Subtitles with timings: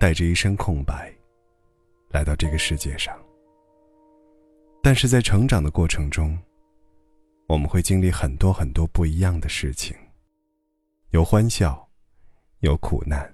[0.00, 1.12] 带着一身空白，
[2.08, 3.14] 来到这个世界上。
[4.82, 6.38] 但是在成长的过程中，
[7.46, 9.94] 我们会经历很多很多不一样的事情，
[11.10, 11.86] 有欢笑，
[12.60, 13.30] 有苦难，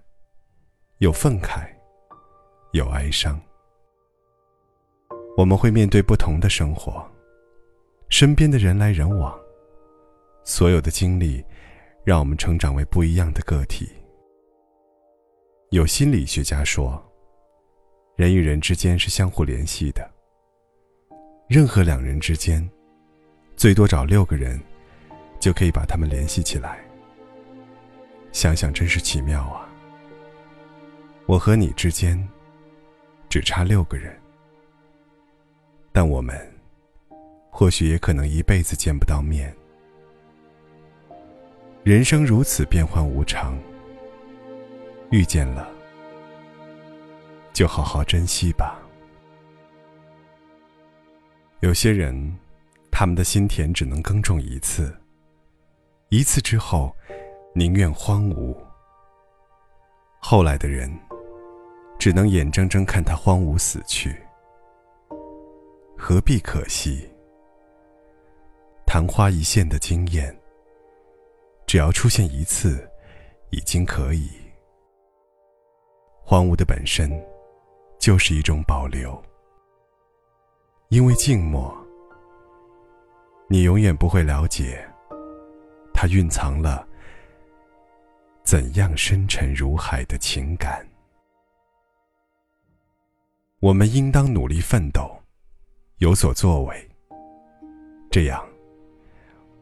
[0.99, 1.69] 有愤慨，
[2.73, 3.41] 有哀伤。
[5.37, 7.09] 我们会面对不同的生活，
[8.09, 9.33] 身边的人来人往，
[10.43, 11.45] 所有的经历，
[12.03, 13.89] 让我们成长为不一样的个体。
[15.77, 16.99] 有心理学家说，
[18.15, 20.11] 人与人之间是相互联系的。
[21.49, 22.67] 任何两人之间，
[23.59, 24.59] 最多找六个人，
[25.39, 26.79] 就可以把他们联系起来。
[28.33, 29.69] 想想真是奇妙啊！
[31.27, 32.27] 我和你之间，
[33.29, 34.19] 只差六个人，
[35.93, 36.35] 但我们，
[37.51, 39.55] 或许也可能一辈子见不到面。
[41.85, 43.55] 人生如此变幻无常。
[45.11, 45.69] 遇见了，
[47.53, 48.81] 就好好珍惜吧。
[51.61, 52.37] 有些人，
[52.91, 54.95] 他们的心田只能耕种一次，
[56.09, 56.95] 一次之后，
[57.55, 58.57] 宁愿荒芜。
[60.19, 60.93] 后来的人，
[61.99, 64.15] 只能眼睁睁看他荒芜死去，
[65.97, 67.09] 何必可惜？
[68.87, 70.37] 昙花一现的惊艳，
[71.65, 72.89] 只要出现一次，
[73.51, 74.29] 已经可以。
[76.29, 77.09] 荒芜的本身，
[78.01, 79.17] 就是一种保留。
[80.89, 81.73] 因为静默，
[83.49, 84.85] 你永远不会了解，
[85.95, 86.85] 它蕴藏了
[88.43, 90.85] 怎样深沉如海的情感。
[93.61, 95.09] 我们应当努力奋斗，
[95.99, 96.91] 有所作为。
[98.11, 98.45] 这样，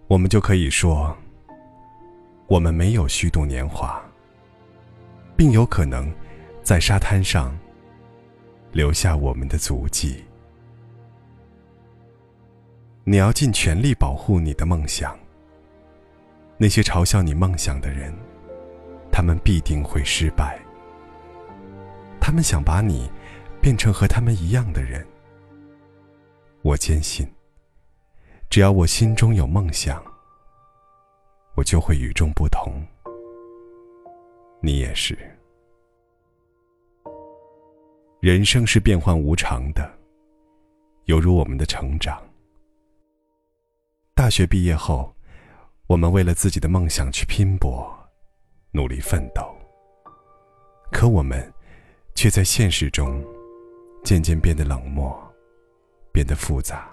[0.06, 1.14] 我们就可以说，
[2.46, 4.02] 我们没有虚度年华，
[5.36, 6.10] 并有可能。
[6.64, 7.54] 在沙滩上
[8.72, 10.24] 留下我们的足迹。
[13.04, 15.14] 你要尽全力保护你的梦想。
[16.56, 18.14] 那些嘲笑你梦想的人，
[19.12, 20.58] 他们必定会失败。
[22.18, 23.10] 他们想把你
[23.60, 25.06] 变成和他们一样的人。
[26.62, 27.30] 我坚信，
[28.48, 30.02] 只要我心中有梦想，
[31.56, 32.82] 我就会与众不同。
[34.62, 35.18] 你也是。
[38.24, 39.86] 人生是变幻无常的，
[41.04, 42.18] 犹如我们的成长。
[44.14, 45.14] 大学毕业后，
[45.86, 47.86] 我们为了自己的梦想去拼搏，
[48.72, 49.54] 努力奋斗。
[50.90, 51.52] 可我们，
[52.14, 53.22] 却在现实中，
[54.02, 55.14] 渐渐变得冷漠，
[56.10, 56.88] 变得复杂。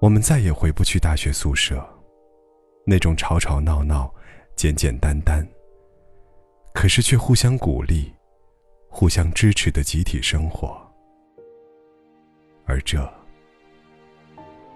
[0.00, 1.82] 我们再也回不去大学宿舍，
[2.84, 4.14] 那种吵吵闹闹、
[4.54, 5.48] 简简单单，
[6.74, 8.12] 可是却互相鼓励。
[8.98, 10.74] 互相支持的集体生活，
[12.64, 12.98] 而这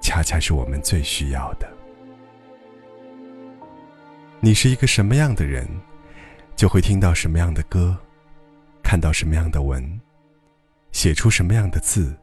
[0.02, 1.66] 恰恰是我们最需要的。
[4.40, 5.66] 你是一个什么样的人，
[6.54, 7.96] 就会听到什么样的歌，
[8.82, 9.98] 看到什么样的文，
[10.92, 12.14] 写出什么样的字，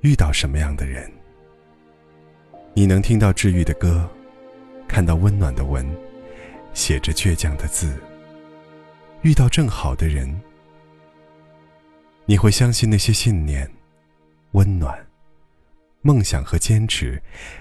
[0.00, 1.12] 遇到什么样的人。
[2.72, 4.08] 你能听到治愈的歌，
[4.88, 5.86] 看到温暖的文，
[6.72, 8.00] 写着倔强的字，
[9.20, 10.34] 遇到正好的人。
[12.24, 13.70] 你会相信那些信念、
[14.52, 15.06] 温暖、
[16.02, 17.20] 梦想和坚持，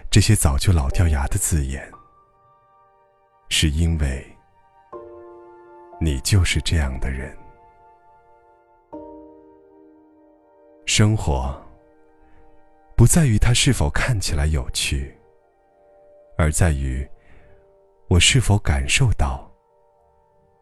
[0.09, 1.91] 这些早就老掉牙的字眼，
[3.49, 4.25] 是因为
[5.99, 7.35] 你就是这样的人。
[10.85, 11.59] 生活
[12.95, 15.17] 不在于它是否看起来有趣，
[16.37, 17.07] 而在于
[18.09, 19.51] 我是否感受到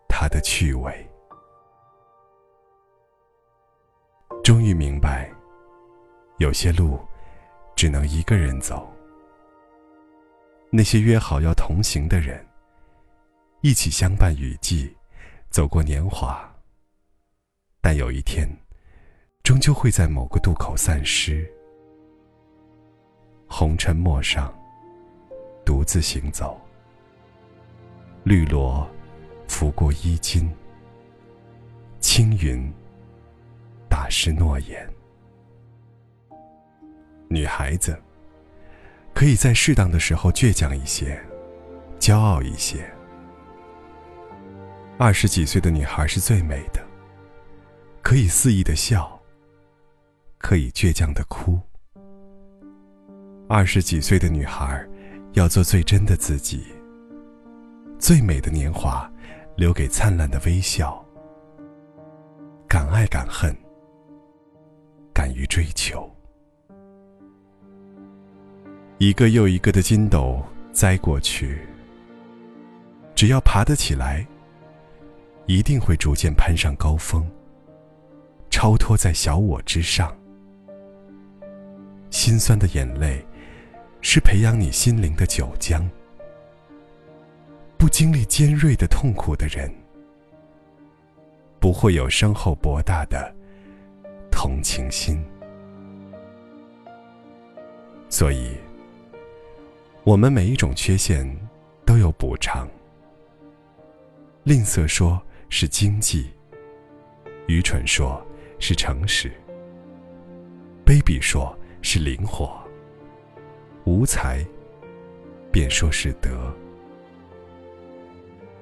[0.07, 1.08] 它的趣味。
[4.49, 5.31] 终于明白，
[6.39, 6.99] 有些路
[7.75, 8.91] 只能一个人走。
[10.71, 12.43] 那些约好要同行的人，
[13.61, 14.91] 一起相伴雨季，
[15.51, 16.51] 走过年华。
[17.79, 18.49] 但有一天，
[19.43, 21.47] 终究会在某个渡口散失。
[23.47, 24.51] 红尘陌上，
[25.63, 26.59] 独自行走。
[28.23, 28.89] 绿萝
[29.47, 30.51] 拂过衣襟，
[31.99, 32.73] 青云。
[34.09, 34.89] 是诺言。
[37.29, 37.97] 女孩子
[39.13, 41.21] 可以在适当的时候倔强一些，
[41.99, 42.89] 骄傲一些。
[44.97, 46.85] 二十几岁的女孩是最美的，
[48.01, 49.17] 可以肆意的笑，
[50.37, 51.59] 可以倔强的哭。
[53.47, 54.85] 二十几岁的女孩
[55.33, 56.65] 要做最真的自己，
[57.97, 59.09] 最美的年华
[59.55, 61.03] 留给灿烂的微笑。
[62.67, 63.55] 敢爱敢恨，
[65.19, 66.09] 敢于追求。
[68.99, 71.59] 一个又一个的筋斗栽过去，
[73.15, 74.25] 只要爬得起来，
[75.45, 77.29] 一定会逐渐攀上高峰，
[78.49, 80.15] 超脱在小我之上。
[82.09, 83.21] 心酸的眼泪，
[83.99, 85.85] 是培养你心灵的酒浆。
[87.77, 89.69] 不经历尖锐的痛苦的人。
[91.59, 93.35] 不会有深厚博大的
[94.41, 95.21] 同情心，
[98.07, 98.55] 所以，
[100.05, 101.29] 我们每一种缺陷
[101.85, 102.65] 都有补偿。
[104.45, 106.29] 吝啬说是经济，
[107.49, 108.25] 愚蠢说
[108.59, 109.29] 是诚实，
[110.85, 112.57] 卑鄙说是灵活，
[113.83, 114.41] 无才
[115.51, 116.55] 便说是德。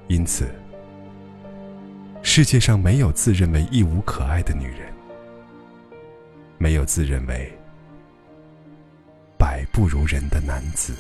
[0.07, 0.50] 因此。
[2.24, 4.87] 世界上没有自认为一无可爱的女人，
[6.57, 7.51] 没有自认为
[9.38, 10.94] 百不如人的男子。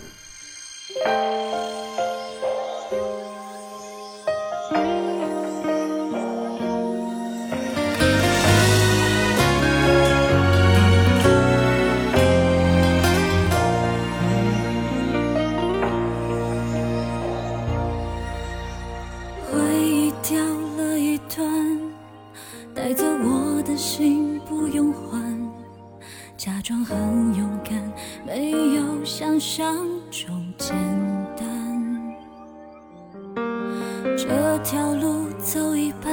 [19.49, 20.37] 回忆掉
[20.77, 21.79] 了一段
[22.75, 25.26] 带走我的心不用还
[26.47, 26.97] 假装很
[27.35, 27.77] 勇敢，
[28.25, 29.75] 没有想象
[30.09, 30.73] 中简
[31.35, 32.15] 单。
[34.15, 36.09] 这条路走一半，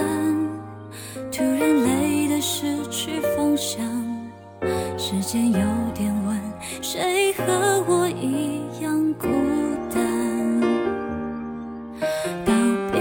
[1.30, 3.80] 突然累得失去方向。
[4.98, 5.60] 时间有
[5.94, 6.36] 点晚，
[6.82, 9.28] 谁和我一样孤
[9.88, 10.60] 单？
[12.44, 12.52] 告
[12.90, 13.00] 别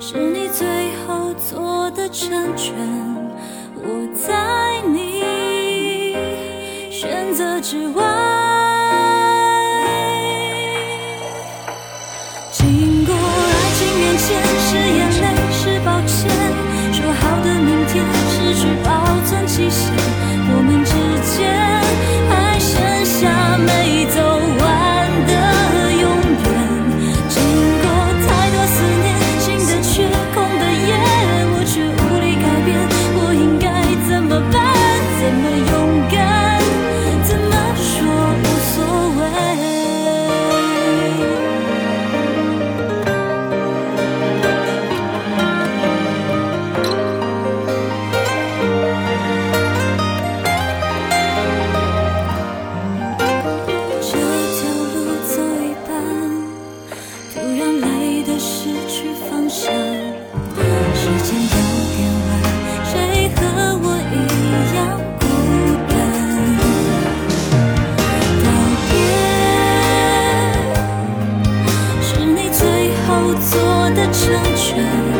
[0.00, 3.01] 是你最后做的成全。
[7.62, 8.31] 只望
[74.74, 75.11] 失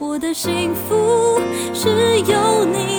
[0.00, 1.38] 我的幸福
[1.74, 2.89] 是有你